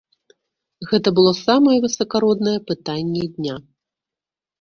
Гэты 0.91 1.09
было 1.19 1.33
самае 1.47 1.75
высакароднае 1.85 2.55
пытанне 2.71 3.23
дня. 3.37 3.55